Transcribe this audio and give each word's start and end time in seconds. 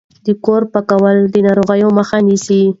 د 0.25 0.27
کور 0.45 0.61
پاکوالی 0.73 1.25
د 1.33 1.35
ناروغیو 1.47 1.89
مخه 1.97 2.17
نیسي۔ 2.27 2.61